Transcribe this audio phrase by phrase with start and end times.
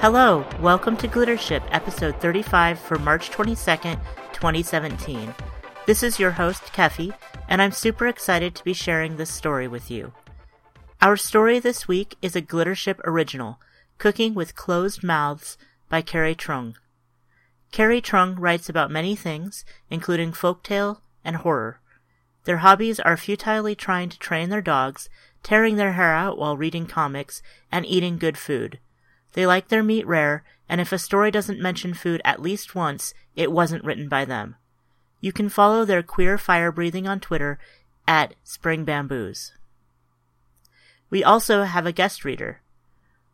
[0.00, 4.00] Hello, welcome to Glittership, episode 35 for March 22nd,
[4.32, 5.34] 2017.
[5.84, 7.12] This is your host, Keffy,
[7.50, 10.14] and I'm super excited to be sharing this story with you.
[11.02, 13.60] Our story this week is a Glittership original,
[13.98, 15.58] Cooking with Closed Mouths
[15.90, 16.76] by Carrie Trung.
[17.70, 21.82] Carrie Trung writes about many things, including folktale and horror.
[22.44, 25.10] Their hobbies are futilely trying to train their dogs,
[25.42, 28.78] tearing their hair out while reading comics, and eating good food.
[29.32, 33.14] They like their meat rare, and if a story doesn't mention food at least once,
[33.36, 34.56] it wasn't written by them.
[35.20, 37.58] You can follow their queer fire breathing on Twitter
[38.08, 39.52] at Spring Bamboos.
[41.10, 42.60] We also have a guest reader.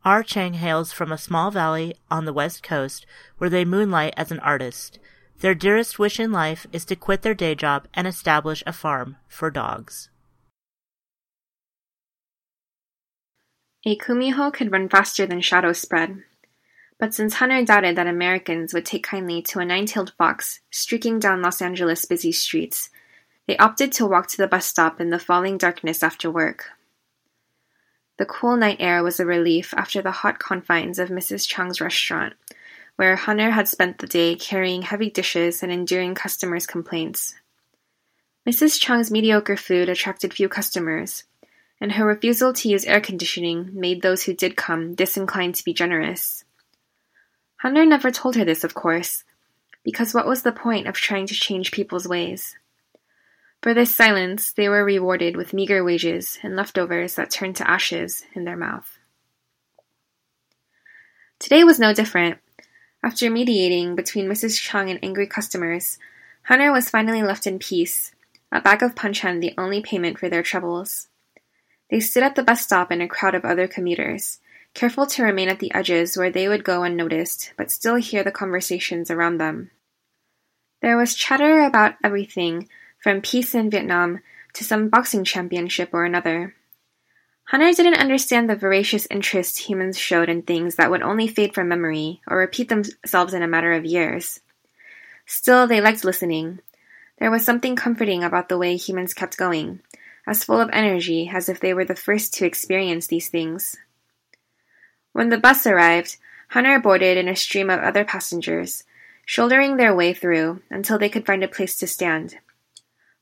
[0.04, 0.22] R.
[0.22, 3.06] Chang hails from a small valley on the west coast
[3.38, 4.98] where they moonlight as an artist.
[5.40, 9.16] Their dearest wish in life is to quit their day job and establish a farm
[9.28, 10.08] for dogs.
[13.88, 16.24] A kumiho could run faster than shadow spread.
[16.98, 21.40] But since Hunter doubted that Americans would take kindly to a nine-tailed fox streaking down
[21.40, 22.90] Los Angeles' busy streets,
[23.46, 26.70] they opted to walk to the bus stop in the falling darkness after work.
[28.16, 31.46] The cool night air was a relief after the hot confines of Mrs.
[31.46, 32.34] Chung's restaurant,
[32.96, 37.36] where Hunter had spent the day carrying heavy dishes and enduring customers' complaints.
[38.48, 38.80] Mrs.
[38.80, 41.22] Chung's mediocre food attracted few customers,
[41.80, 45.74] and her refusal to use air conditioning made those who did come disinclined to be
[45.74, 46.44] generous.
[47.58, 49.24] Hunter never told her this, of course,
[49.84, 52.56] because what was the point of trying to change people's ways?
[53.62, 58.24] For this silence, they were rewarded with meager wages and leftovers that turned to ashes
[58.34, 58.98] in their mouth.
[61.38, 62.38] Today was no different.
[63.02, 64.60] After mediating between Mrs.
[64.60, 65.98] Chung and angry customers,
[66.44, 68.12] Hunter was finally left in peace,
[68.52, 71.08] a bag of panchan the only payment for their troubles.
[71.90, 74.40] They stood at the bus stop in a crowd of other commuters,
[74.74, 78.30] careful to remain at the edges where they would go unnoticed, but still hear the
[78.32, 79.70] conversations around them.
[80.82, 84.20] There was chatter about everything, from peace in Vietnam
[84.54, 86.54] to some boxing championship or another.
[87.44, 91.68] Hunter didn't understand the voracious interest humans showed in things that would only fade from
[91.68, 94.40] memory or repeat themselves in a matter of years.
[95.26, 96.58] Still, they liked listening.
[97.18, 99.80] There was something comforting about the way humans kept going,
[100.26, 103.76] as full of energy as if they were the first to experience these things.
[105.12, 106.16] When the bus arrived,
[106.50, 108.84] Hunter boarded in a stream of other passengers,
[109.24, 112.36] shouldering their way through until they could find a place to stand.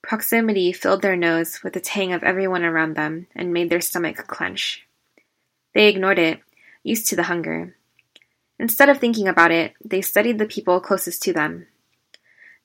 [0.02, 4.26] Proximity filled their nose with the tang of everyone around them and made their stomach
[4.26, 4.86] clench.
[5.74, 6.40] They ignored it,
[6.82, 7.76] used to the hunger.
[8.58, 11.66] Instead of thinking about it, they studied the people closest to them.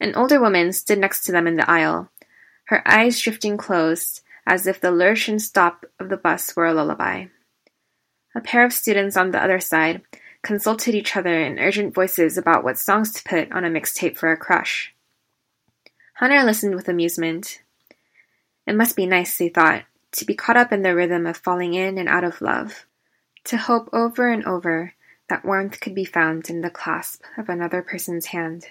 [0.01, 2.09] An older woman stood next to them in the aisle,
[2.66, 6.74] her eyes drifting closed as if the lurch and stop of the bus were a
[6.74, 7.28] lullaby.
[8.36, 10.02] A pair of students on the other side
[10.42, 14.32] consulted each other in urgent voices about what songs to put on a mixtape for
[14.32, 14.94] a crush.
[16.16, 17.62] Hunter listened with amusement.
[18.66, 19.84] It must be nice, they thought,
[20.14, 22.88] to be caught up in the rhythm of falling in and out of love,
[23.46, 24.94] to hope over and over
[25.30, 28.66] that warmth could be found in the clasp of another person's hand.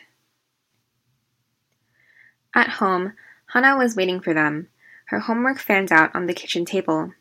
[2.52, 3.12] At home,
[3.52, 4.68] Hana was waiting for them,
[5.08, 7.12] her homework fanned out on the kitchen table.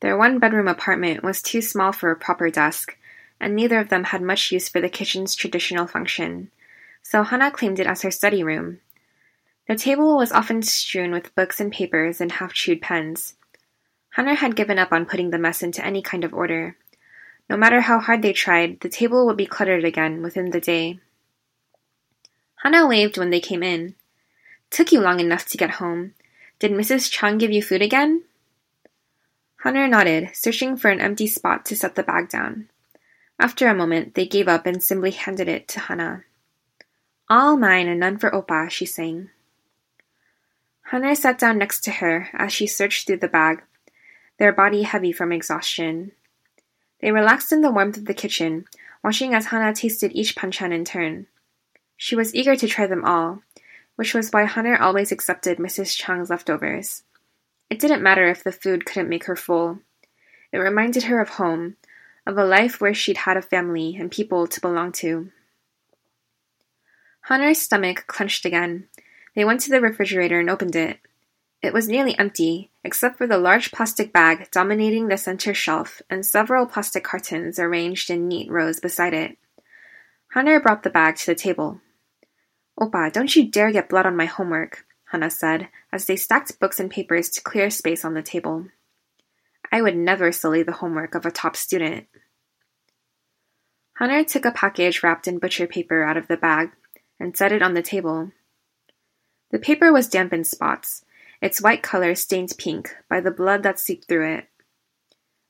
[0.00, 2.96] Their one-bedroom apartment was too small for a proper desk,
[3.40, 6.50] and neither of them had much use for the kitchen's traditional function,
[7.02, 8.80] so Hana claimed it as her study room.
[9.66, 13.34] The table was often strewn with books and papers and half-chewed pens.
[14.10, 16.76] Hunter had given up on putting the mess into any kind of order.
[17.48, 21.00] No matter how hard they tried, the table would be cluttered again within the day.
[22.62, 23.96] Hana waved when they came in.
[24.70, 26.14] Took you long enough to get home.
[26.60, 27.10] Did Mrs.
[27.10, 28.24] Chung give you food again?
[29.62, 32.68] Hunter nodded, searching for an empty spot to set the bag down.
[33.38, 36.24] After a moment, they gave up and simply handed it to Hana.
[37.30, 39.30] All mine and none for Oppa, she sang.
[40.82, 43.62] Hunter sat down next to her as she searched through the bag,
[44.38, 46.12] their body heavy from exhaustion.
[47.00, 48.66] They relaxed in the warmth of the kitchen,
[49.02, 51.26] watching as Hana tasted each panchan in turn.
[51.96, 53.42] She was eager to try them all,
[53.96, 55.96] which was why Hunter always accepted Mrs.
[55.96, 57.02] Chung's leftovers.
[57.68, 59.78] It didn't matter if the food couldn't make her full.
[60.52, 61.76] It reminded her of home,
[62.26, 65.30] of a life where she'd had a family and people to belong to.
[67.22, 68.88] Hunter's stomach clenched again.
[69.34, 70.98] They went to the refrigerator and opened it.
[71.62, 76.24] It was nearly empty, except for the large plastic bag dominating the center shelf and
[76.24, 79.36] several plastic cartons arranged in neat rows beside it.
[80.32, 81.80] Hunter brought the bag to the table.
[82.80, 86.80] Oppa, don't you dare get blood on my homework, Hana said, as they stacked books
[86.80, 88.66] and papers to clear space on the table.
[89.70, 92.06] I would never sully the homework of a top student.
[93.98, 96.70] Hunter took a package wrapped in butcher paper out of the bag
[97.18, 98.32] and set it on the table.
[99.50, 101.04] The paper was damp in spots,
[101.42, 104.46] its white color stained pink by the blood that seeped through it.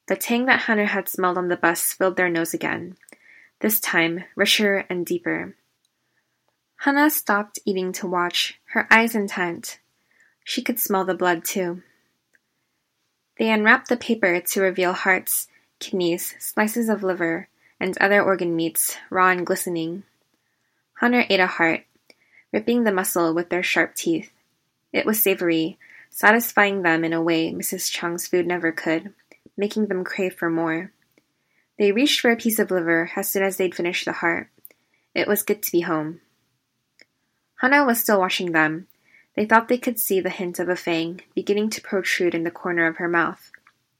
[0.08, 2.96] The tang that Hunter had smelled on the bus filled their nose again,
[3.60, 5.54] this time richer and deeper.
[6.84, 9.78] Hana stopped eating to watch, her eyes intent.
[10.42, 11.82] She could smell the blood too.
[13.38, 15.48] They unwrapped the paper to reveal hearts,
[15.78, 17.48] kidneys, slices of liver,
[17.78, 20.04] and other organ meats, raw and glistening.
[20.94, 21.82] Hunter ate a heart,
[22.50, 24.30] ripping the muscle with their sharp teeth.
[24.90, 25.78] It was savory,
[26.08, 27.92] satisfying them in a way Mrs.
[27.92, 29.12] Chung's food never could,
[29.54, 30.92] making them crave for more.
[31.78, 34.48] They reached for a piece of liver as soon as they'd finished the heart.
[35.14, 36.22] It was good to be home.
[37.60, 38.86] Hana was still watching them.
[39.36, 42.50] They thought they could see the hint of a fang beginning to protrude in the
[42.50, 43.52] corner of her mouth.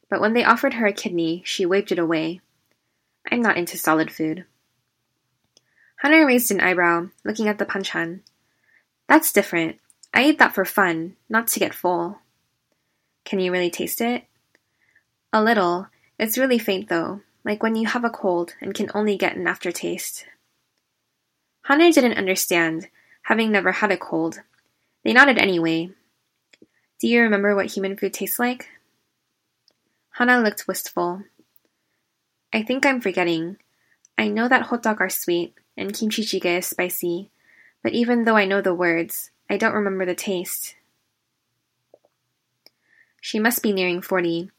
[0.08, 2.40] But when they offered her a kidney, she waved it away.
[3.30, 4.44] I'm not into solid food.
[6.00, 8.20] Hunter raised an eyebrow, looking at the panchan.
[9.06, 9.78] That's different.
[10.14, 12.18] I eat that for fun, not to get full.
[13.26, 14.24] Can you really taste it?
[15.32, 15.86] A little.
[16.18, 19.46] It's really faint, though, like when you have a cold and can only get an
[19.46, 20.24] aftertaste.
[21.62, 22.88] Hunter didn't understand,
[23.30, 24.40] having never had a cold.
[25.04, 25.90] They nodded anyway.
[26.98, 28.68] Do you remember what human food tastes like?
[30.10, 31.22] Hana looked wistful.
[32.52, 33.58] I think I'm forgetting.
[34.18, 37.30] I know that hot dog are sweet and kimchi jjigae is spicy,
[37.84, 40.74] but even though I know the words, I don't remember the taste.
[43.20, 44.50] She must be nearing forty,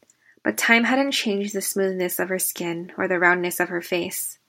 [0.46, 4.40] but time hadn't changed the smoothness of her skin or the roundness of her face.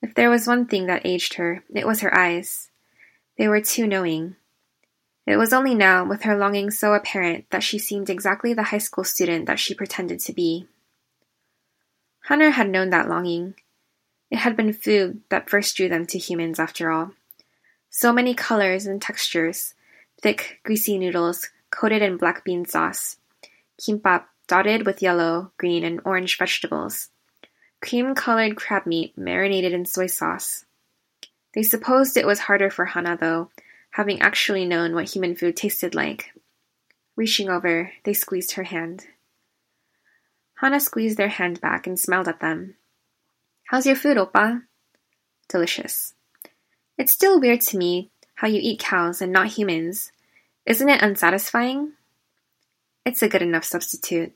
[0.00, 2.70] If there was one thing that aged her, it was her eyes.
[3.38, 4.36] They were too knowing.
[5.26, 8.78] It was only now, with her longing so apparent, that she seemed exactly the high
[8.78, 10.66] school student that she pretended to be.
[12.24, 13.54] Hunter had known that longing.
[14.30, 17.12] It had been food that first drew them to humans, after all.
[17.90, 19.74] So many colors and textures
[20.20, 23.16] thick, greasy noodles coated in black bean sauce,
[23.80, 27.10] kimbap dotted with yellow, green, and orange vegetables,
[27.80, 30.64] cream colored crab meat marinated in soy sauce.
[31.54, 33.50] They supposed it was harder for Hana, though,
[33.90, 36.32] having actually known what human food tasted like.
[37.16, 39.06] Reaching over, they squeezed her hand.
[40.60, 42.76] Hana squeezed their hand back and smiled at them.
[43.64, 44.62] How's your food, Oppa?
[45.48, 46.14] Delicious.
[46.96, 50.12] It's still weird to me how you eat cows and not humans.
[50.66, 51.92] Isn't it unsatisfying?
[53.04, 54.32] It's a good enough substitute.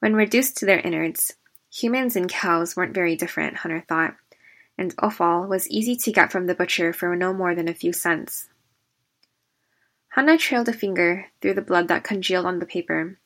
[0.00, 1.34] When reduced to their innards,
[1.72, 4.16] humans and cows weren't very different, Hunter thought
[4.76, 7.92] and offal was easy to get from the butcher for no more than a few
[7.92, 8.48] cents.
[10.08, 13.18] Hana trailed a finger through the blood that congealed on the paper,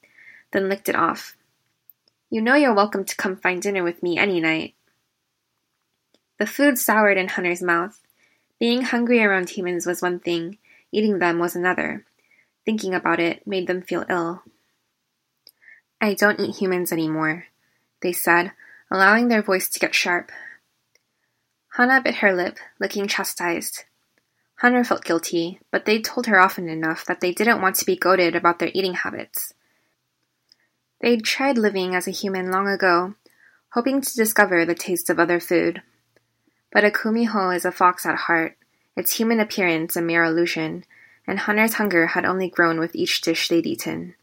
[0.52, 1.36] then licked it off.
[2.30, 4.74] You know you're welcome to come find dinner with me any night.
[6.38, 8.00] The food soured in Hunter's mouth.
[8.60, 10.58] Being hungry around humans was one thing,
[10.92, 12.04] eating them was another.
[12.64, 14.42] Thinking about it made them feel ill.
[16.00, 17.46] I don't eat humans anymore,
[18.02, 18.52] they said,
[18.90, 20.30] allowing their voice to get sharp,
[21.78, 23.84] Hana bit her lip, looking chastised.
[24.56, 27.94] Hunter felt guilty, but they'd told her often enough that they didn't want to be
[27.94, 29.54] goaded about their eating habits.
[31.00, 33.14] They'd tried living as a human long ago,
[33.74, 35.82] hoping to discover the taste of other food.
[36.72, 38.56] But a kumiho is a fox at heart,
[38.96, 40.84] its human appearance a mere illusion,
[41.28, 44.16] and Hunter's hunger had only grown with each dish they'd eaten.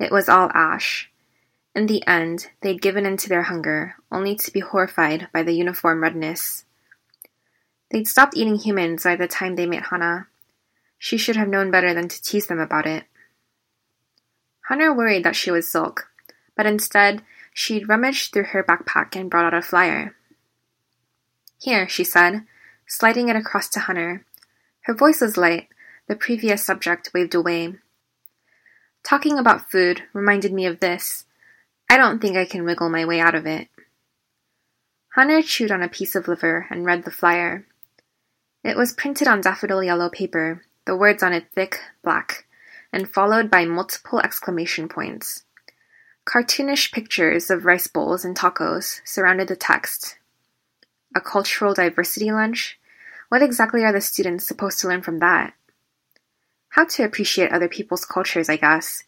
[0.00, 1.10] It was all ash.
[1.74, 5.52] In the end, they'd given in to their hunger, only to be horrified by the
[5.52, 6.64] uniform redness.
[7.90, 10.26] They'd stopped eating humans by the time they met Hana.
[10.98, 13.04] She should have known better than to tease them about it.
[14.68, 16.10] Hana worried that she would sulk,
[16.56, 17.22] but instead,
[17.54, 20.14] she'd rummaged through her backpack and brought out a flyer.
[21.60, 22.44] Here, she said,
[22.86, 24.24] sliding it across to Hunter.
[24.82, 25.68] Her voice was light,
[26.06, 27.74] the previous subject waved away.
[29.02, 31.24] Talking about food reminded me of this.
[31.88, 33.68] I don't think I can wiggle my way out of it.
[35.14, 37.66] Hunter chewed on a piece of liver and read the flyer.
[38.68, 42.44] It was printed on daffodil yellow paper, the words on it thick, black,
[42.92, 45.44] and followed by multiple exclamation points.
[46.26, 50.18] Cartoonish pictures of rice bowls and tacos surrounded the text.
[51.16, 52.78] A cultural diversity lunch?
[53.30, 55.54] What exactly are the students supposed to learn from that?
[56.68, 59.02] How to appreciate other people's cultures, I guess.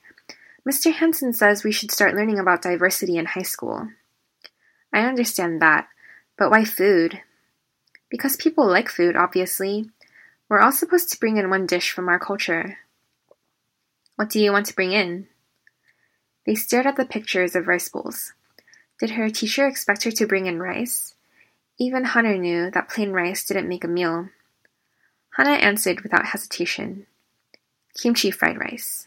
[0.67, 0.91] Mr.
[0.91, 3.91] Hansen says we should start learning about diversity in high school.
[4.91, 5.87] I understand that,
[6.39, 7.21] but why food?
[8.11, 9.89] Because people like food, obviously.
[10.49, 12.79] We're all supposed to bring in one dish from our culture.
[14.17, 15.29] What do you want to bring in?
[16.45, 18.33] They stared at the pictures of rice bowls.
[18.99, 21.15] Did her teacher expect her to bring in rice?
[21.79, 24.29] Even Hunter knew that plain rice didn't make a meal.
[25.37, 27.07] Hana answered without hesitation.
[27.97, 29.07] Kimchi fried rice.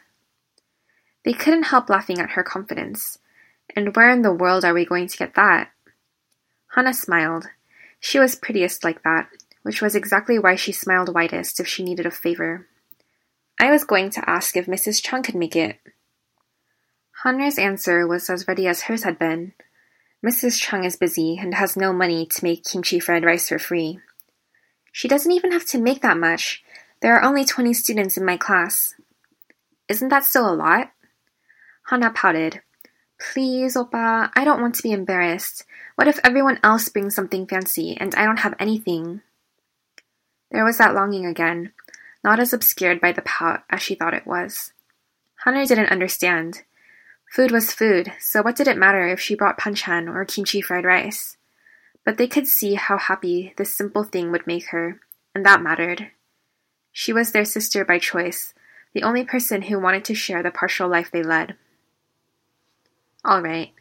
[1.24, 3.20] They couldn't help laughing at her confidence.
[3.76, 5.72] And where in the world are we going to get that?
[6.74, 7.48] Hana smiled.
[8.06, 9.30] She was prettiest like that,
[9.62, 12.68] which was exactly why she smiled widest if she needed a favor.
[13.58, 15.02] I was going to ask if Mrs.
[15.02, 15.80] Chung could make it.
[17.24, 19.54] Hunter's answer was as ready as hers had been.
[20.24, 20.60] Mrs.
[20.60, 24.00] Chung is busy and has no money to make kimchi fried rice for free.
[24.92, 26.62] She doesn't even have to make that much.
[27.02, 28.96] There are only 20 students in my class.
[29.88, 30.92] Isn't that still a lot?
[31.90, 32.64] Hana pouted.
[33.20, 35.64] Please, Oppa, I don't want to be embarrassed.
[35.96, 39.22] What if everyone else brings something fancy and I don't have anything?
[40.52, 41.72] There was that longing again,
[42.24, 44.74] not as obscured by the pout as she thought it was.
[45.44, 46.64] Hunter didn't understand.
[47.30, 50.86] Food was food, so what did it matter if she brought panchan or kimchi fried
[50.86, 51.38] rice?
[52.06, 55.00] But they could see how happy this simple thing would make her,
[55.34, 56.12] and that mattered.
[56.92, 58.54] She was their sister by choice,
[58.94, 61.56] the only person who wanted to share the partial life they led.
[63.26, 63.72] All right,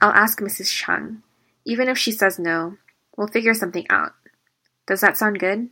[0.00, 0.70] I'll ask Mrs.
[0.70, 1.22] Chung.
[1.64, 2.76] Even if she says no,
[3.16, 4.12] we'll figure something out.
[4.86, 5.70] Does that sound good?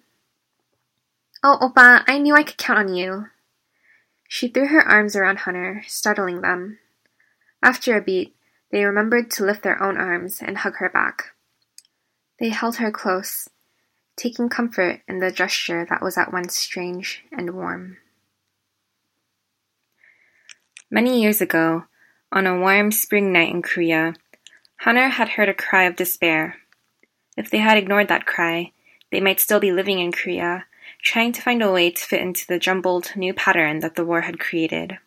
[1.44, 3.26] Oh, Oppa, I knew I could count on you.
[4.28, 6.78] She threw her arms around Hunter, startling them.
[7.62, 8.34] After a beat,
[8.70, 11.34] they remembered to lift their own arms and hug her back.
[12.40, 13.48] They held her close,
[14.16, 17.98] taking comfort in the gesture that was at once strange and warm.
[20.90, 21.84] Many years ago,
[22.32, 24.14] on a warm spring night in Korea,
[24.80, 26.56] Hunter had heard a cry of despair.
[27.36, 28.72] If they had ignored that cry,
[29.10, 30.64] they might still be living in Korea,
[31.02, 34.22] trying to find a way to fit into the jumbled new pattern that the war
[34.22, 34.98] had created.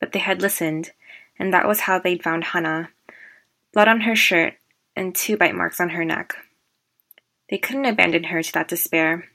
[0.00, 0.90] But they had listened,
[1.38, 2.90] and that was how they'd found Hana
[3.72, 4.54] blood on her shirt
[4.96, 6.34] and two bite marks on her neck.
[7.48, 9.28] They couldn't abandon her to that despair.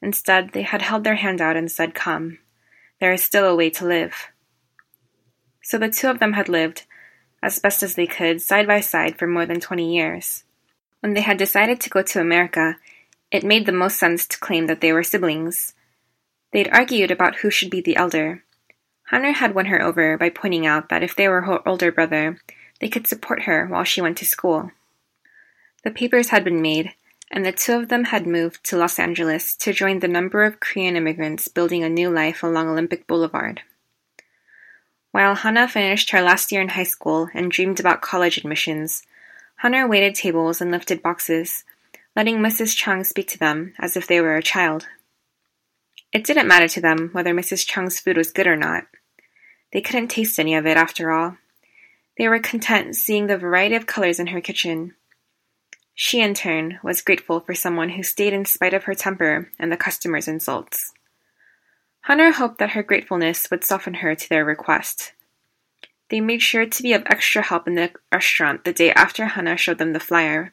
[0.00, 2.38] Instead, they had held their hand out and said, Come.
[3.00, 4.14] There is still a way to live.
[5.62, 6.84] So the two of them had lived,
[7.42, 10.44] as best as they could, side by side for more than twenty years.
[11.00, 12.76] When they had decided to go to America,
[13.30, 15.74] it made the most sense to claim that they were siblings.
[16.52, 18.44] They'd argued about who should be the elder.
[19.04, 22.38] Hunter had won her over by pointing out that if they were her older brother,
[22.80, 24.70] they could support her while she went to school.
[25.84, 26.90] The papers had been made,
[27.30, 30.60] and the two of them had moved to Los Angeles to join the number of
[30.60, 33.62] Korean immigrants building a new life along Olympic Boulevard.
[35.12, 39.02] While Hana finished her last year in high school and dreamed about college admissions,
[39.56, 41.64] Hunter waited tables and lifted boxes,
[42.16, 42.74] letting Mrs.
[42.74, 44.88] Chung speak to them as if they were a child.
[46.12, 47.66] It didn't matter to them whether Mrs.
[47.66, 48.84] Chung's food was good or not.
[49.72, 51.36] They couldn't taste any of it, after all.
[52.16, 54.94] They were content seeing the variety of colors in her kitchen.
[55.94, 59.70] She, in turn, was grateful for someone who stayed in spite of her temper and
[59.70, 60.92] the customers' insults.
[62.02, 65.12] Hunter hoped that her gratefulness would soften her to their request.
[66.10, 69.56] They made sure to be of extra help in the restaurant the day after Hana
[69.56, 70.52] showed them the flyer,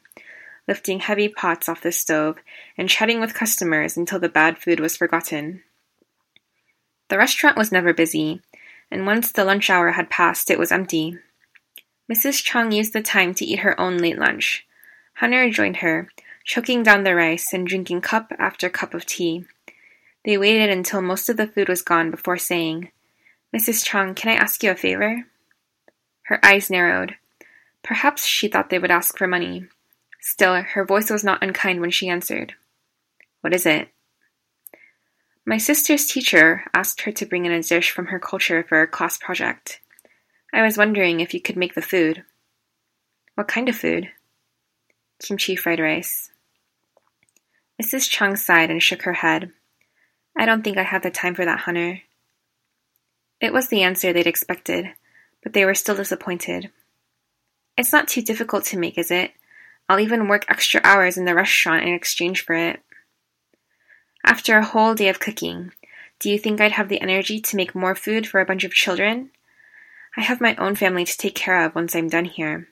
[0.68, 2.38] lifting heavy pots off the stove
[2.78, 5.62] and chatting with customers until the bad food was forgotten.
[7.08, 8.40] The restaurant was never busy,
[8.88, 11.18] and once the lunch hour had passed, it was empty.
[12.10, 12.42] Mrs.
[12.44, 14.66] Chung used the time to eat her own late lunch.
[15.14, 16.08] Hunter joined her,
[16.44, 19.44] choking down the rice and drinking cup after cup of tea.
[20.24, 22.90] They waited until most of the food was gone before saying,
[23.56, 23.84] Mrs.
[23.84, 25.26] Chung, can I ask you a favor?
[26.24, 27.16] Her eyes narrowed.
[27.82, 29.66] Perhaps she thought they would ask for money.
[30.20, 32.54] Still, her voice was not unkind when she answered.
[33.40, 33.88] What is it?
[35.46, 38.86] My sister's teacher asked her to bring in a dish from her culture for a
[38.86, 39.80] class project.
[40.52, 42.22] I was wondering if you could make the food.
[43.34, 44.10] What kind of food?
[45.22, 46.30] Kimchi fried rice.
[47.82, 48.10] Mrs.
[48.10, 49.50] Chung sighed and shook her head.
[50.36, 52.00] I don't think I have the time for that, Hunter.
[53.40, 54.86] It was the answer they'd expected,
[55.42, 56.70] but they were still disappointed.
[57.76, 59.32] It's not too difficult to make, is it?
[59.88, 62.80] I'll even work extra hours in the restaurant in exchange for it.
[64.24, 65.72] After a whole day of cooking,
[66.18, 68.72] do you think I'd have the energy to make more food for a bunch of
[68.72, 69.30] children?
[70.16, 72.68] I have my own family to take care of once I'm done here.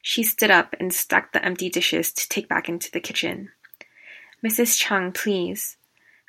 [0.00, 3.50] She stood up and stacked the empty dishes to take back into the kitchen.
[4.44, 4.78] Mrs.
[4.78, 5.76] Chung, please.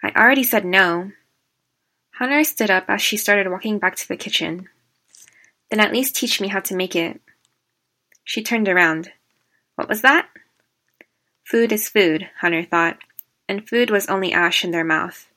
[0.05, 1.13] I already said no.
[2.19, 4.69] Hunter stood up as she started walking back to the kitchen.
[5.71, 7.19] Then at least teach me how to make it.
[8.23, 9.11] She turned around.
[9.73, 10.29] What was that?
[11.43, 12.99] Food is food, Hunter thought,
[13.49, 15.27] and food was only ash in their mouth.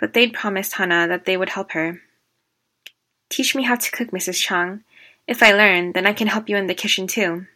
[0.00, 2.00] But they'd promised Hana that they would help her.
[3.28, 4.42] Teach me how to cook, Mrs.
[4.42, 4.82] Chung.
[5.28, 7.46] If I learn, then I can help you in the kitchen too.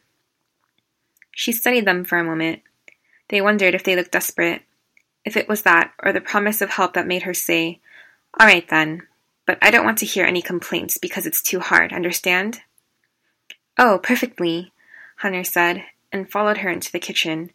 [1.33, 2.63] She studied them for a moment.
[3.29, 4.63] They wondered if they looked desperate,
[5.25, 7.81] if it was that or the promise of help that made her say,
[8.39, 9.03] All right then,
[9.47, 12.61] but I don't want to hear any complaints because it's too hard, understand?
[13.79, 14.73] Oh, perfectly,
[15.19, 17.51] Hunter said, and followed her into the kitchen,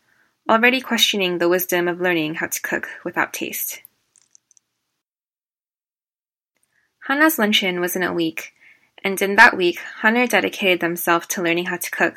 [0.49, 3.81] already questioning the wisdom of learning how to cook without taste.
[7.07, 8.53] Hana's luncheon was in a week,
[9.03, 12.15] and in that week Hunter dedicated themselves to learning how to cook.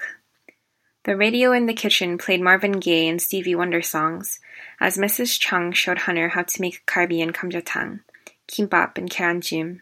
[1.04, 4.38] The radio in the kitchen played Marvin Gaye and Stevie Wonder songs,
[4.78, 5.36] as Mrs.
[5.36, 8.00] Chung showed Hunter how to make karbi and gamjatang,
[8.46, 9.80] kimbap and gyeranjjim.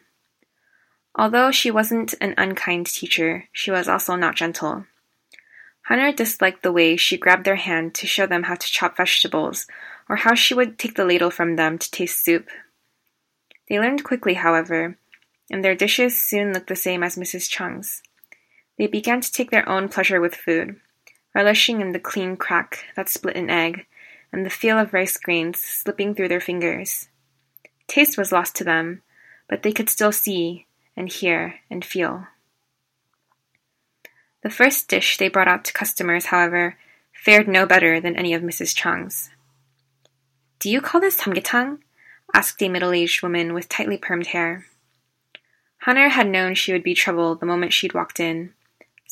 [1.14, 4.86] Although she wasn't an unkind teacher, she was also not gentle.
[5.82, 9.66] Hunter disliked the way she grabbed their hand to show them how to chop vegetables,
[10.08, 12.48] or how she would take the ladle from them to taste soup.
[13.68, 14.96] They learned quickly, however,
[15.50, 17.50] and their dishes soon looked the same as Mrs.
[17.50, 18.02] Chung's.
[18.78, 20.80] They began to take their own pleasure with food,
[21.34, 23.86] relishing in the clean crack that split an egg,
[24.32, 27.08] and the feel of rice grains slipping through their fingers.
[27.86, 29.02] Taste was lost to them,
[29.48, 32.26] but they could still see, and hear, and feel.
[34.42, 36.76] The first dish they brought out to customers, however,
[37.12, 38.74] fared no better than any of Mrs.
[38.74, 39.30] Chung's.
[40.58, 41.78] Do you call this samgyetang?
[42.32, 44.66] asked a middle-aged woman with tightly permed hair.
[45.82, 48.52] Hunter had known she would be trouble the moment she'd walked in.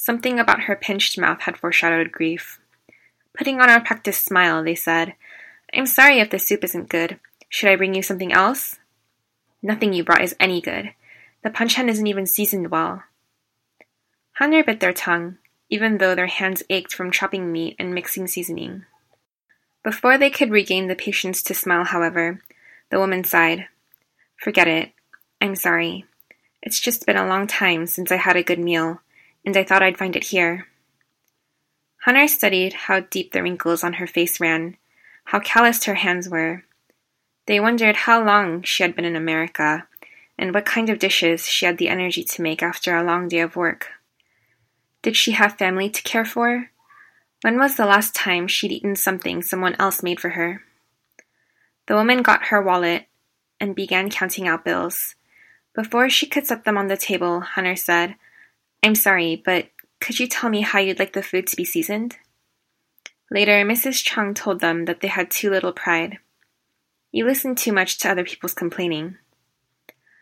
[0.00, 2.61] Something about her pinched mouth had foreshadowed grief.
[3.37, 5.17] Putting on a practiced smile, they said,
[5.75, 7.19] I'm sorry if the soup isn't good.
[7.49, 8.78] Should I bring you something else?
[9.61, 10.95] Nothing you brought is any good.
[11.43, 13.02] The panchan isn't even seasoned well.
[14.35, 15.38] Hunter bit their tongue,
[15.69, 18.85] even though their hands ached from chopping meat and mixing seasoning.
[19.83, 22.41] Before they could regain the patience to smile, however,
[22.91, 23.67] the woman sighed.
[24.37, 24.93] Forget it.
[25.41, 26.04] I'm sorry.
[26.63, 29.00] It's just been a long time since I had a good meal,
[29.44, 30.68] and I thought I'd find it here.
[32.04, 34.76] Hunter studied how deep the wrinkles on her face ran,
[35.24, 36.64] how calloused her hands were.
[37.46, 39.86] They wondered how long she had been in America,
[40.38, 43.40] and what kind of dishes she had the energy to make after a long day
[43.40, 43.88] of work.
[45.02, 46.70] Did she have family to care for?
[47.42, 50.62] When was the last time she'd eaten something someone else made for her?
[51.86, 53.06] The woman got her wallet
[53.60, 55.14] and began counting out bills.
[55.74, 58.16] Before she could set them on the table, Hunter said,
[58.82, 59.69] I'm sorry, but
[60.00, 62.17] could you tell me how you'd like the food to be seasoned?
[63.30, 64.02] Later, Mrs.
[64.02, 66.19] Chung told them that they had too little pride.
[67.10, 69.17] You listen too much to other people's complaining.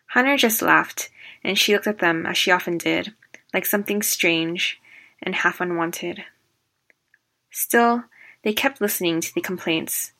[0.08, 1.10] Hunter just laughed,
[1.44, 3.12] and she looked at them as she often did,
[3.52, 4.80] like something strange
[5.22, 6.24] and half unwanted.
[7.50, 8.04] Still,
[8.42, 10.12] they kept listening to the complaints.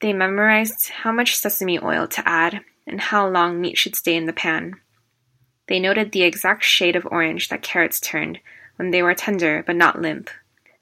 [0.00, 4.26] They memorized how much sesame oil to add and how long meat should stay in
[4.26, 4.80] the pan.
[5.70, 8.40] They noted the exact shade of orange that carrots turned
[8.74, 10.28] when they were tender but not limp,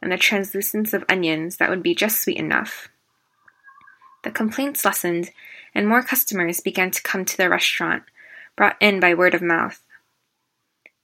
[0.00, 2.88] and the translucence of onions that would be just sweet enough.
[4.24, 5.30] The complaints lessened,
[5.74, 8.04] and more customers began to come to the restaurant,
[8.56, 9.84] brought in by word of mouth.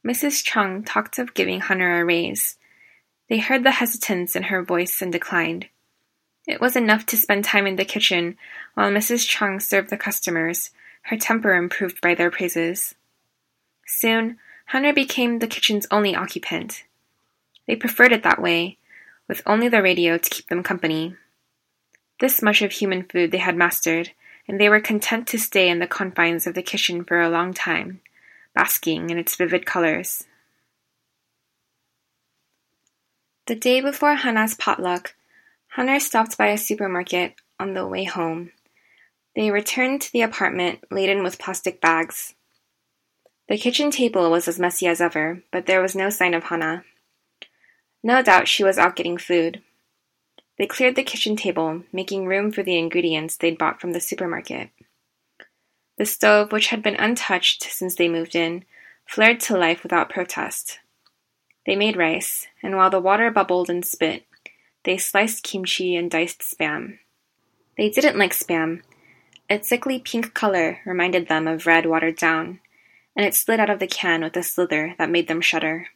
[0.02, 0.42] Mrs.
[0.42, 2.56] Chung talked of giving Hunter a raise.
[3.28, 5.68] They heard the hesitance in her voice and declined.
[6.46, 8.38] It was enough to spend time in the kitchen
[8.72, 9.28] while Mrs.
[9.28, 10.70] Chung served the customers,
[11.02, 12.94] her temper improved by their praises.
[13.86, 16.84] Soon, Hunter became the kitchen's only occupant.
[17.66, 18.78] They preferred it that way,
[19.28, 21.16] with only the radio to keep them company.
[22.20, 24.12] This much of human food they had mastered,
[24.46, 27.52] and they were content to stay in the confines of the kitchen for a long
[27.54, 28.00] time,
[28.54, 30.24] basking in its vivid colors.
[33.46, 35.14] The day before Hana's potluck,
[35.68, 38.52] Hunter stopped by a supermarket on the way home.
[39.34, 42.34] They returned to the apartment laden with plastic bags.
[43.46, 46.84] The kitchen table was as messy as ever, but there was no sign of Hana.
[48.02, 49.62] No doubt she was out getting food.
[50.56, 54.70] They cleared the kitchen table, making room for the ingredients they'd bought from the supermarket.
[55.98, 58.64] The stove, which had been untouched since they moved in,
[59.06, 60.78] flared to life without protest.
[61.66, 64.24] They made rice, and while the water bubbled and spit,
[64.84, 66.98] they sliced kimchi and diced spam.
[67.76, 68.82] They didn't like spam.
[69.50, 72.60] Its sickly pink color reminded them of red watered down
[73.16, 75.88] and it slid out of the can with a slither that made them shudder.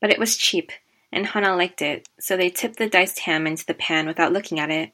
[0.00, 0.72] But it was cheap,
[1.12, 4.58] and Hana liked it, so they tipped the diced ham into the pan without looking
[4.58, 4.92] at it.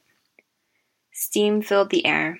[1.11, 2.39] Steam filled the air.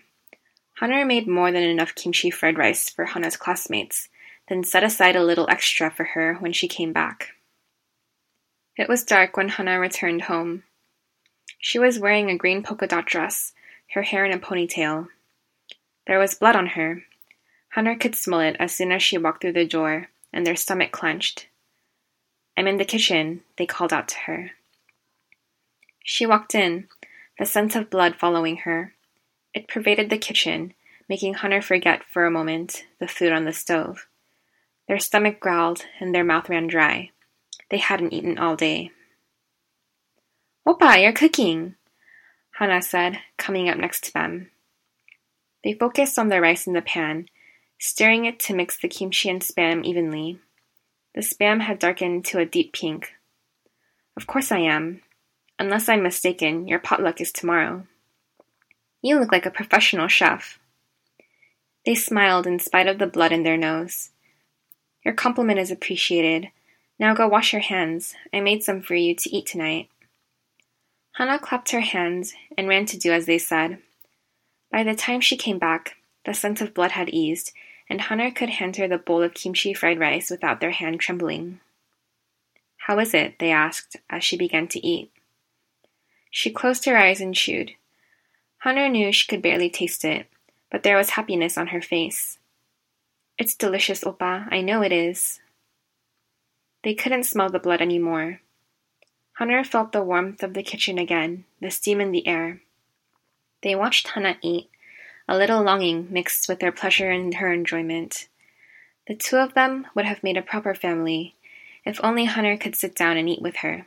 [0.77, 4.09] Hunter made more than enough kimchi fried rice for Hana's classmates,
[4.49, 7.35] then set aside a little extra for her when she came back.
[8.77, 10.63] It was dark when Hana returned home.
[11.59, 13.53] She was wearing a green polka dot dress,
[13.93, 15.09] her hair in a ponytail.
[16.07, 17.03] There was blood on her,
[17.71, 20.91] Hunter could smell it as soon as she walked through the door, and their stomach
[20.91, 21.47] clenched.
[22.57, 24.51] I'm in the kitchen, they called out to her.
[26.03, 26.89] She walked in,
[27.39, 28.93] the scent of blood following her.
[29.53, 30.73] It pervaded the kitchen,
[31.07, 34.07] making Hunter forget for a moment the food on the stove.
[34.87, 37.11] Their stomach growled and their mouth ran dry.
[37.69, 38.91] They hadn't eaten all day.
[40.67, 41.75] Oppa, you're cooking,
[42.51, 44.51] Hana said, coming up next to them.
[45.63, 47.27] They focused on the rice in the pan,
[47.81, 50.37] stirring it to mix the kimchi and spam evenly.
[51.15, 53.11] The spam had darkened to a deep pink.
[54.15, 55.01] Of course I am.
[55.57, 57.87] Unless I'm mistaken, your potluck is tomorrow.
[59.01, 60.59] You look like a professional chef.
[61.83, 64.11] They smiled in spite of the blood in their nose.
[65.03, 66.49] Your compliment is appreciated.
[66.99, 68.13] Now go wash your hands.
[68.31, 69.89] I made some for you to eat tonight.
[71.13, 73.79] Hana clapped her hands and ran to do as they said.
[74.71, 77.51] By the time she came back, the scent of blood had eased,
[77.89, 81.59] and Hunter could hand her the bowl of kimchi fried rice without their hand trembling.
[82.87, 83.39] How is it?
[83.39, 85.11] they asked as she began to eat.
[86.31, 87.73] She closed her eyes and chewed.
[88.59, 90.27] Hunter knew she could barely taste it,
[90.71, 92.39] but there was happiness on her face.
[93.37, 94.47] It's delicious, Oppa.
[94.51, 95.39] I know it is.
[96.83, 98.41] They couldn't smell the blood any more.
[99.33, 102.61] Hunter felt the warmth of the kitchen again, the steam in the air.
[103.61, 104.69] They watched Hana eat,
[105.27, 108.27] a little longing mixed with their pleasure and her enjoyment.
[109.07, 111.35] The two of them would have made a proper family,
[111.85, 113.85] if only Hunter could sit down and eat with her.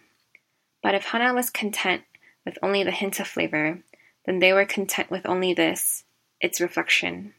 [0.83, 2.03] But if Hana was content
[2.45, 3.79] with only the hint of flavor,
[4.27, 6.05] then they were content with only this,
[6.41, 7.35] its reflection.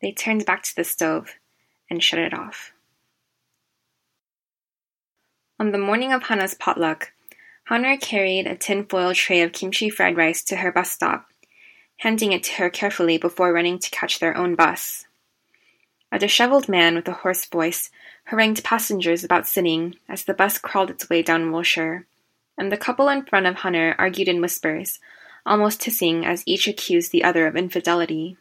[0.00, 1.34] They turned back to the stove
[1.88, 2.72] and shut it off.
[5.58, 7.12] On the morning of Hana's potluck,
[7.68, 11.28] Hunter carried a tin-foil tray of kimchi fried rice to her bus stop,
[11.98, 15.06] handing it to her carefully before running to catch their own bus.
[16.12, 17.90] A disheveled man with a hoarse voice
[18.24, 22.06] harangued passengers about sitting as the bus crawled its way down Wilshire,
[22.56, 25.00] and the couple in front of Hunter argued in whispers,
[25.44, 28.36] almost hissing as each accused the other of infidelity.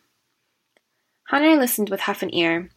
[1.29, 2.69] Hunter listened with half an ear,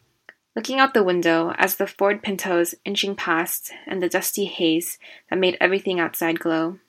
[0.55, 4.97] looking out the window as the Ford Pintos inching past and the dusty haze
[5.29, 6.79] that made everything outside glow.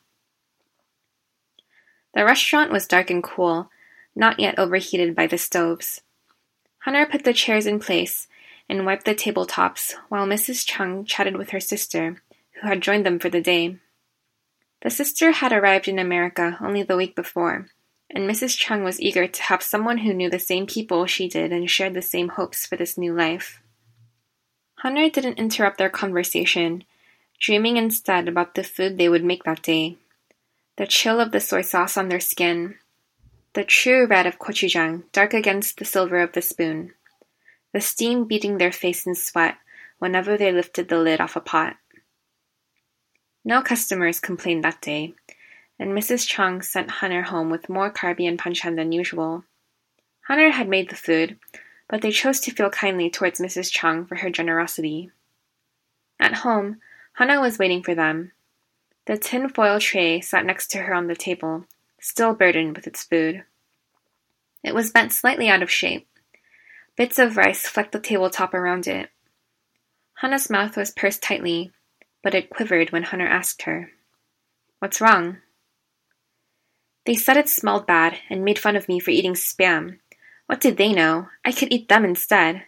[2.14, 3.70] The restaurant was dark and cool,
[4.18, 6.00] not yet overheated by the stoves.
[6.81, 8.26] Hunter put the chairs in place
[8.68, 10.66] and wiped the tabletops while Mrs.
[10.66, 12.20] Chung chatted with her sister,
[12.61, 13.76] who had joined them for the day.
[14.83, 17.68] The sister had arrived in America only the week before,
[18.11, 18.57] and Mrs.
[18.57, 21.94] Chung was eager to have someone who knew the same people she did and shared
[21.94, 23.62] the same hopes for this new life.
[24.78, 26.83] Hunter didn't interrupt their conversation,
[27.38, 29.96] dreaming instead about the food they would make that day.
[30.76, 32.76] The chill of the soy sauce on their skin,
[33.55, 36.93] the true red of gochujang dark against the silver of the spoon,
[37.73, 39.57] the steam beating their face in sweat
[39.99, 41.77] whenever they lifted the lid off a pot.
[43.45, 45.15] No customers complained that day,
[45.79, 46.27] and Mrs.
[46.27, 49.45] Chung sent Hunter home with more karbi and panchan than usual.
[50.27, 51.39] Hunter had made the food,
[51.89, 53.73] but they chose to feel kindly towards Mrs.
[53.73, 55.11] Chung for her generosity.
[56.21, 56.81] At home,
[57.15, 58.33] Hana was waiting for them.
[59.07, 61.65] The tin foil tray sat next to her on the table,
[62.01, 63.45] still burdened with its food.
[64.63, 66.09] It was bent slightly out of shape.
[66.97, 69.11] Bits of rice flecked the tabletop around it.
[70.15, 71.73] Hana's mouth was pursed tightly,
[72.23, 73.91] but it quivered when Hunter asked her,
[74.81, 75.39] What's wrong?
[77.07, 79.99] They said it smelled bad and made fun of me for eating spam.
[80.47, 81.29] What did they know?
[81.45, 82.65] I could eat them instead.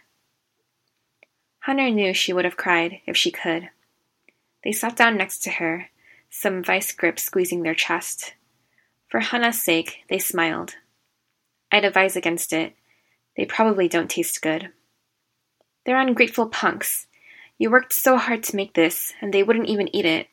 [1.59, 3.69] Hunter knew she would have cried if she could.
[4.63, 5.89] They sat down next to her,
[6.29, 8.33] some vice grip squeezing their chest.
[9.11, 10.75] For Hana's sake, they smiled.
[11.69, 12.77] I'd advise against it.
[13.35, 14.71] They probably don't taste good.
[15.85, 17.07] They're ungrateful punks.
[17.57, 20.27] You worked so hard to make this, and they wouldn't even eat it.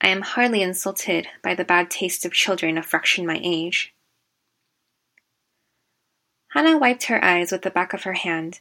[0.00, 3.94] I am hardly insulted by the bad taste of children a fraction my age.
[6.48, 8.58] Hana wiped her eyes with the back of her hand,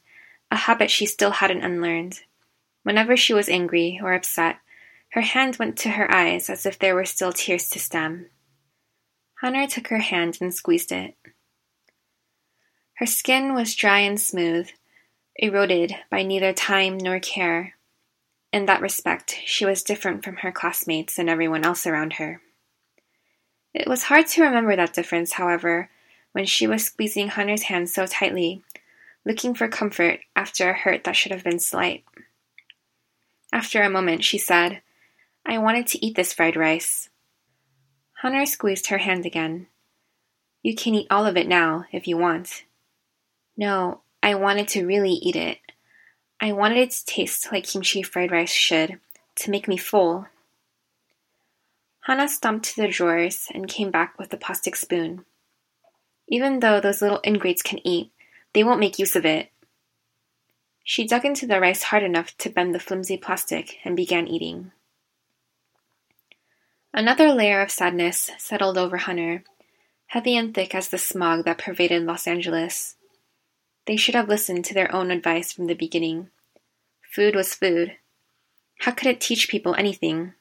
[0.51, 2.21] a habit she still hadn't unlearned.
[2.83, 4.57] Whenever she was angry or upset,
[5.13, 8.27] her hand went to her eyes as if there were still tears to stem.
[9.41, 11.15] Hunter took her hand and squeezed it.
[12.95, 14.69] Her skin was dry and smooth,
[15.35, 17.75] eroded by neither time nor care,
[18.55, 22.39] in that respect, she was different from her classmates and everyone else around her.
[23.73, 25.89] It was hard to remember that difference, however,
[26.31, 28.63] when she was squeezing Hunter's hand so tightly,
[29.25, 32.05] looking for comfort after a hurt that should have been slight.
[33.51, 34.81] After a moment, she said,
[35.45, 37.09] I wanted to eat this fried rice.
[38.19, 39.67] Hunter squeezed her hand again.
[40.61, 42.63] You can eat all of it now, if you want.
[43.55, 45.59] No, I wanted to really eat it.
[46.39, 48.99] I wanted it to taste like kimchi fried rice should,
[49.35, 50.27] to make me full.
[52.01, 55.25] Hana stomped to the drawers and came back with a plastic spoon.
[56.27, 58.11] Even though those little ingrates can eat,
[58.53, 59.51] they won't make use of it.
[60.83, 64.71] She dug into the rice hard enough to bend the flimsy plastic and began eating.
[66.97, 69.43] Another layer of sadness settled over Hunter,
[70.07, 72.95] heavy and thick as the smog that pervaded Los Angeles.
[73.85, 76.29] They should have listened to their own advice from the beginning.
[77.11, 77.97] Food was food.
[78.79, 80.35] How could it teach people anything?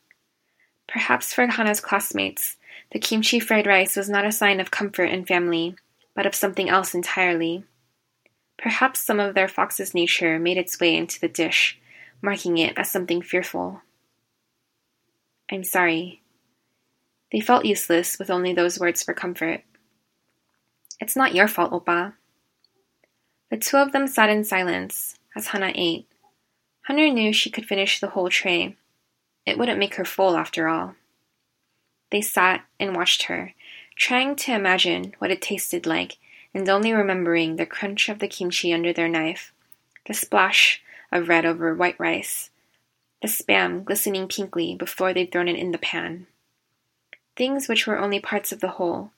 [0.87, 2.57] Perhaps for Hana's classmates,
[2.93, 5.75] the kimchi fried rice was not a sign of comfort and family,
[6.15, 7.65] but of something else entirely.
[8.59, 11.81] Perhaps some of their fox's nature made its way into the dish,
[12.23, 13.83] marking it as something fearful.
[15.51, 16.21] I'm sorry.
[17.35, 19.65] They felt useless with only those words for comfort.
[21.01, 22.13] It's not your fault, Oppa.
[23.51, 26.07] The two of them sat in silence as Hana ate.
[26.83, 28.77] Hunter knew she could finish the whole tray.
[29.45, 30.95] It wouldn't make her full, after all.
[32.13, 33.53] They sat and watched her,
[33.97, 36.19] trying to imagine what it tasted like
[36.55, 39.53] and only remembering the crunch of the kimchi under their knife,
[40.07, 42.51] the splash of red over white rice,
[43.23, 46.29] the spam glistening pinkly before they'd thrown it in the pan.
[47.37, 49.11] Things which were only parts of the whole,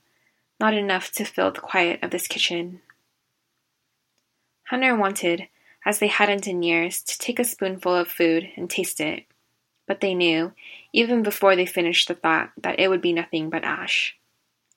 [0.58, 2.80] not enough to fill the quiet of this kitchen.
[4.68, 5.48] Hunter wanted,
[5.84, 9.24] as they hadn't in years, to take a spoonful of food and taste it,
[9.86, 10.52] but they knew,
[10.92, 14.16] even before they finished the thought, that it would be nothing but ash.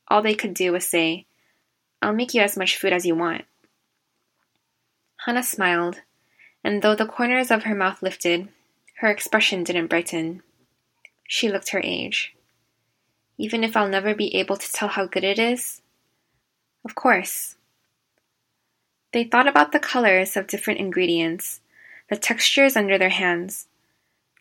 [0.10, 1.26] All they could do was say,
[2.02, 3.46] I'll make you as much food as you want.
[5.26, 6.02] Hana smiled,
[6.64, 8.50] and though the corners of her mouth lifted,
[8.98, 10.44] her expression didn't brighten.
[11.28, 12.36] She looked her age.
[13.40, 15.82] Even if I'll never be able to tell how good it is?
[16.86, 17.56] Of course.
[19.12, 21.62] They thought about the colors of different ingredients,
[22.08, 23.66] the textures under their hands.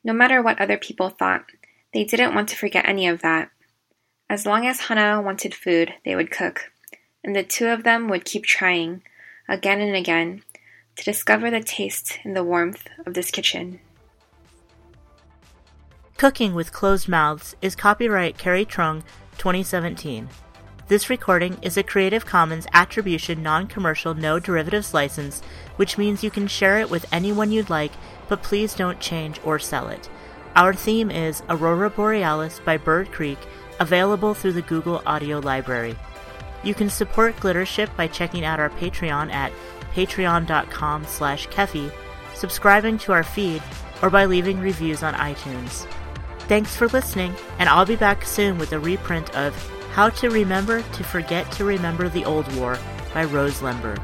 [0.04, 1.46] No matter what other people thought,
[1.94, 3.50] they didn't want to forget any of that.
[4.28, 6.70] As long as Hana wanted food, they would cook
[7.24, 9.02] and the two of them would keep trying,
[9.48, 10.42] again and again,
[10.96, 13.80] to discover the taste and the warmth of this kitchen.
[16.18, 19.04] Cooking with Closed Mouths is copyright Carrie Trung
[19.37, 20.28] 2017.
[20.88, 25.42] This recording is a Creative Commons Attribution Non Commercial No Derivatives license,
[25.76, 27.92] which means you can share it with anyone you'd like,
[28.28, 30.11] but please don't change or sell it.
[30.57, 33.38] Our theme is Aurora Borealis by Bird Creek,
[33.78, 35.94] available through the Google Audio Library.
[36.64, 39.52] You can support Glittership by checking out our Patreon at
[39.94, 41.92] patreon.com slash keffy,
[42.35, 43.62] subscribing to our feed,
[44.02, 45.87] or by leaving reviews on iTunes.
[46.48, 49.54] Thanks for listening, and I'll be back soon with a reprint of
[49.92, 52.78] How to Remember to Forget to Remember the Old War
[53.12, 54.00] by Rose Lemberg.